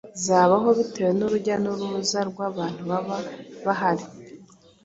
zabaho 0.25 0.67
bitewe 0.77 1.11
n’urujya 1.15 1.55
n’uruza 1.63 2.19
rw’abantu 2.29 2.81
baba 2.89 3.17
bahari. 3.65 4.05